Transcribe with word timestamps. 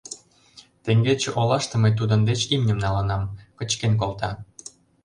Теҥгече 0.83 1.29
олаште 1.39 1.75
мый 1.83 1.91
тудын 1.99 2.21
деч 2.29 2.39
имньым 2.55 2.79
налынам, 2.85 3.23
кычкен 3.57 3.93
колта... 4.01 4.31